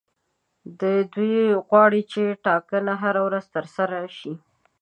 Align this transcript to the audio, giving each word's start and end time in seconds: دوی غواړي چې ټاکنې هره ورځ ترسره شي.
دوی 1.15 1.35
غواړي 1.67 2.01
چې 2.11 2.23
ټاکنې 2.45 2.93
هره 3.03 3.21
ورځ 3.27 3.45
ترسره 3.55 3.99
شي. 4.17 4.33